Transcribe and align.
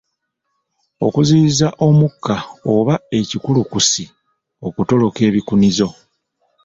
Okuziyiza 1.05 1.67
omukka 1.87 2.37
oba 2.75 2.95
ekikulukusi 3.19 4.03
okutoloka 4.67 5.19
ebikunizo. 5.29 5.89